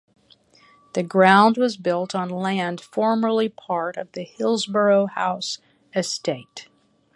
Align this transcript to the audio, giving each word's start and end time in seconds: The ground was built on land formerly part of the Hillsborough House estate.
The 0.93 1.03
ground 1.03 1.57
was 1.59 1.77
built 1.77 2.15
on 2.15 2.27
land 2.27 2.81
formerly 2.81 3.49
part 3.49 3.97
of 3.97 4.11
the 4.13 4.23
Hillsborough 4.23 5.05
House 5.05 5.59
estate. 5.93 6.69